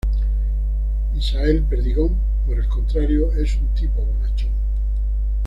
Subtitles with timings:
[1.13, 2.17] Misael Perdigón,
[2.47, 4.49] por el contrario, es un tipo bonachón.